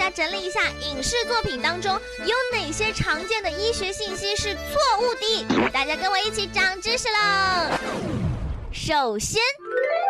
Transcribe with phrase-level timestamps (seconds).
[0.00, 1.92] 大家整理一下影视作品当中
[2.24, 5.68] 有哪些常见的医学信息是错误的。
[5.70, 7.70] 大家跟我一起长知识喽！
[8.72, 9.42] 首先，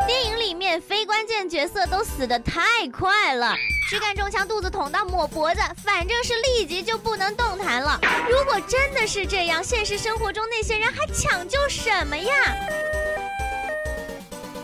[0.07, 3.53] 电影里面非关键角色都死得太快了，
[3.91, 7.99] 躯干中枪，肚子捅到抹脖子，反正是立即就不能动弹了。
[8.31, 12.33] 如果真的是这样，现实生活中那些人还抢救什么呀？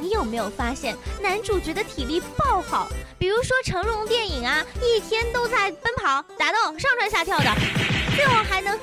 [0.07, 2.89] 你有没有发现男主角的体力爆好？
[3.19, 7.53] 比如说成龙电影啊，一天都在奔跑、打斗、上蹿下跳的，
[8.15, 8.76] 最后还能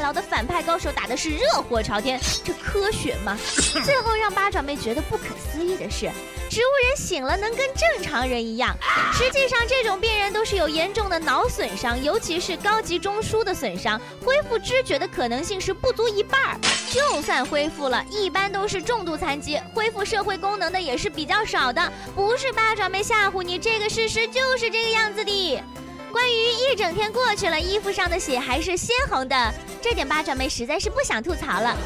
[0.00, 3.36] 和以逸待劳的反派高手打的是热火朝天，这科学吗？
[3.84, 6.10] 最后让八爪妹觉得不可思议的是。
[6.48, 8.74] 植物人醒了能跟正常人一样，
[9.12, 16.58] 实际上这种病人都是有严重的脑损伤，尤其是高级中枢的损伤，恢复知觉的可能性是不足一半儿。
[16.90, 21.92] 就算恢复了，一般都是重度残疾，恢复社会功能的也是比较少的。
[22.16, 25.62] 不是八爪妹吓唬你，这个事实就是这个样子的。
[26.10, 31.76] 关于一整天过去了，衣服上的血还是鲜红的，这点八爪妹实在是不想吐槽了。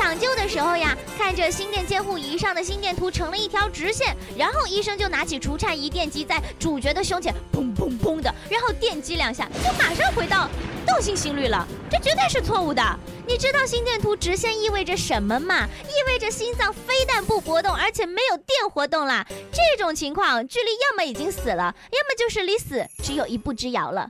[0.00, 10.48] 抢救的时候呀，看着心电监护仪上的心电图成了一条直线，然后医生就拿起除颤仪电击在主角的胸前，砰砰砰的，然后电击两下，就马上回到
[10.86, 11.68] 动心心率了。
[11.90, 12.82] 这绝对是错误的。
[13.28, 15.68] 你知道心电图直线意味着什么吗？
[15.84, 19.26] 意味着心脏非但不搏动，而且没有电活动啦。
[19.52, 24.08] 这种情况，距离要么已经死了，要么就是离死只有一步之遥了。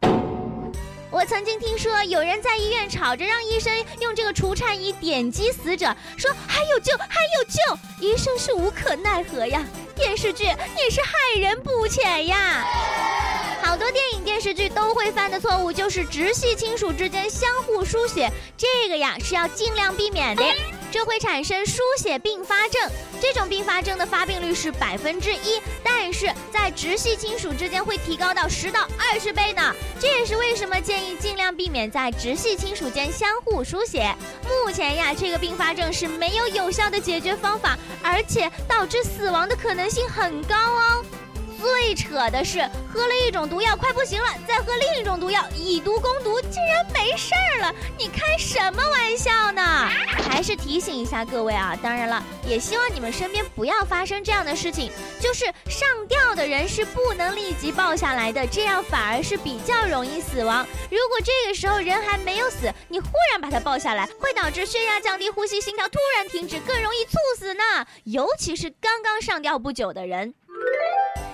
[1.10, 9.64] 我曾经听说有人在医院吵着让医生用这个除颤仪点击死者，说还有救，还有救，医生是无可奈何呀。
[9.96, 12.64] 电视剧也是害人不浅呀。
[13.60, 20.44] 好多电影电视剧都会犯的错误就是直系亲属之间相互输血，这个呀是要尽量避免的。
[20.90, 29.74] 这会产生输血并发症，这种并发症的发病率是百分之一，但是在直系亲属之间会提高到十到二十倍呢。
[30.00, 34.14] 这也是为什么建议尽量避免在直系亲属间相互输血。
[34.44, 41.04] 目前呀，这个并发症是没有有效的解决方法，而且导致死亡的可能性很高哦。
[41.60, 42.58] 最扯的是，
[42.90, 47.74] 喝了一种毒药快不行了，再喝另一种毒药，以毒攻毒，竟然没事儿了！
[47.98, 49.62] 你开什么玩笑呢？
[50.40, 54.90] 还是提醒一下各位啊，当然了，也希望你们身边不要发生这样的事情，
[55.20, 60.66] 就是上吊的人是不能立即抱下来的，这样反而是比较容易死亡。
[60.90, 67.62] 如果这个时候人还没有死，你忽然把他抱下来，会导致血压降低、呼吸、心跳突然停止，更容易猝死呢。
[68.04, 70.32] 尤其是刚刚上吊不久的人。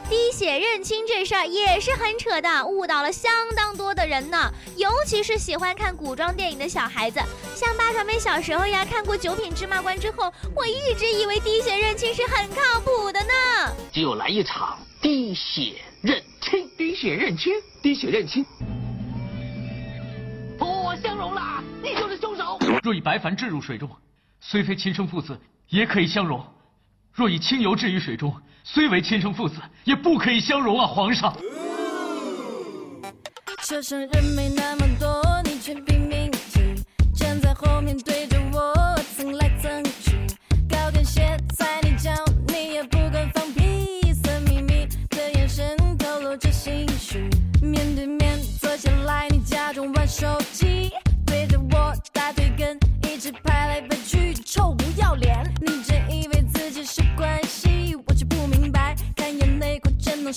[0.08, 4.52] 滴血认亲这事儿也是很扯的，误导了相当多的人呢。
[4.76, 7.20] 尤其是喜欢看古装电影的小孩子，
[7.56, 13.74] 像八爪妹小时候呀，看过《九品芝麻官》之后，我一直以为滴血认亲是很靠谱的呢。
[13.90, 17.52] 就来一场滴血认亲，滴血认亲，
[17.82, 18.46] 滴血认亲。
[20.60, 22.58] 我相容了，你就是凶手。
[22.84, 23.90] 若以白矾置入水中，
[24.40, 25.36] 虽非亲生父子，
[25.68, 26.40] 也可以相容；
[27.16, 28.30] 若以清油置于水中，
[28.62, 31.34] 虽为亲生父子，也不可以相容啊，皇上。
[33.64, 35.05] 这生人没那么多，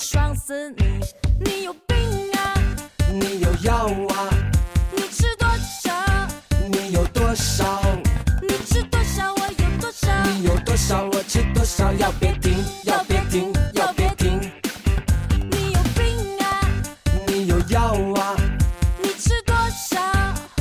[0.01, 1.01] 爽死你！
[1.43, 1.97] 你有病
[2.33, 2.53] 啊！
[3.11, 4.29] 你有药啊！
[4.95, 5.47] 你吃多
[5.83, 5.91] 少？
[6.71, 7.81] 你有多少？
[8.41, 9.33] 你吃多少？
[9.33, 10.23] 我有多少？
[10.23, 11.03] 你有多少？
[11.03, 11.91] 我吃多少？
[11.93, 12.63] 要别停！
[12.85, 13.51] 要别停！
[13.73, 14.39] 要别停！
[15.51, 16.71] 你有病啊！
[17.27, 18.37] 你有药啊！
[19.03, 19.99] 你吃多少？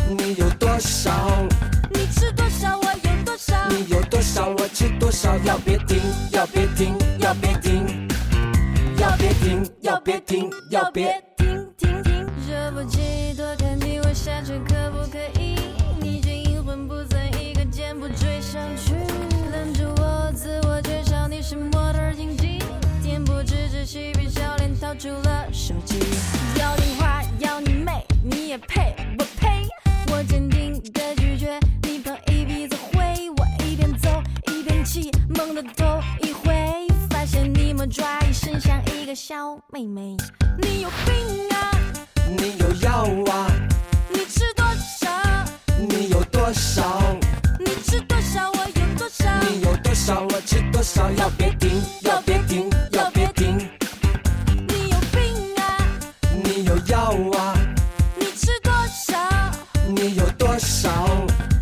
[0.09, 1.47] 你有多少？
[1.91, 2.77] 你吃多少？
[2.77, 3.69] 我有多少？
[3.69, 4.49] 你有多少？
[4.49, 5.39] 我吃多少？
[5.45, 6.01] 要别停！
[6.33, 6.99] 要别停！
[7.21, 7.57] 要别
[10.09, 12.27] 别停，要别停停停！
[12.49, 15.55] 热不起多看几我下去，可不可以？
[16.01, 18.95] 你这阴魂不散，一个箭步追上去，
[19.53, 22.59] 拦住我，自我介绍你是模特经济，
[23.05, 25.88] 恬不知耻，嬉皮笑脸掏出了手机，
[39.09, 40.19] 个小妹妹，
[40.61, 41.73] 你有病啊？
[42.27, 43.51] 你有药啊？
[44.13, 44.67] 你吃多
[45.01, 45.11] 少？
[45.79, 47.17] 你有多少？
[47.59, 48.51] 你吃多少？
[48.51, 49.25] 我有多少？
[49.41, 50.21] 你有多少？
[50.21, 51.11] 我吃多少？
[51.13, 51.83] 要别停。
[52.03, 52.69] 要别停。
[52.93, 53.57] 要别停。
[54.69, 55.89] 你有病啊？
[56.45, 57.57] 你有药啊？
[58.19, 59.17] 你吃多少？
[59.87, 61.09] 你有多少？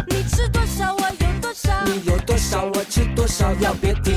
[0.08, 0.92] 你吃多少？
[0.96, 1.84] 我有多少？
[1.84, 2.64] 你有多少？
[2.74, 3.54] 我吃多少？
[3.60, 4.15] 要别停。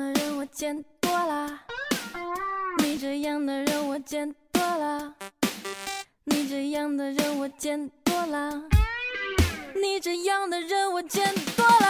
[0.00, 1.60] 的人我见多了，
[2.78, 5.14] 你这样的人我见多了，
[6.24, 8.62] 你这样的人我见多了，
[9.74, 11.89] 你这样的人我见多了。